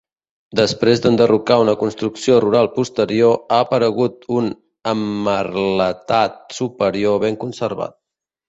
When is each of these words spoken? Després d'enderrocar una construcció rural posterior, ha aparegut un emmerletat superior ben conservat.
Després 0.59 1.01
d'enderrocar 1.01 1.57
una 1.63 1.75
construcció 1.81 2.37
rural 2.45 2.69
posterior, 2.79 3.37
ha 3.51 3.59
aparegut 3.67 4.27
un 4.39 4.49
emmerletat 4.95 6.41
superior 6.63 7.25
ben 7.27 7.39
conservat. 7.47 7.97